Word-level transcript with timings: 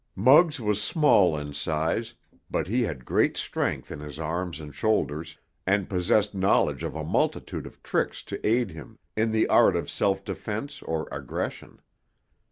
Muggs 0.15 0.59
was 0.59 0.81
small 0.81 1.37
in 1.37 1.53
size, 1.53 2.15
but 2.49 2.65
he 2.65 2.81
had 2.81 3.05
great 3.05 3.37
strength 3.37 3.91
in 3.91 3.99
his 3.99 4.19
arms 4.19 4.59
and 4.59 4.73
shoulders, 4.73 5.37
and 5.67 5.87
possessed 5.87 6.33
knowledge 6.33 6.83
of 6.83 6.95
a 6.95 7.03
multitude 7.03 7.67
of 7.67 7.83
tricks 7.83 8.23
to 8.23 8.43
aid 8.43 8.71
him 8.71 8.97
in 9.15 9.29
the 9.31 9.45
art 9.47 9.75
of 9.75 9.91
self 9.91 10.25
defense 10.25 10.81
or 10.81 11.07
aggression. 11.11 11.83